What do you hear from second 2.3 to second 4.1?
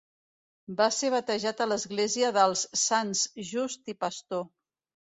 dels Sants Just i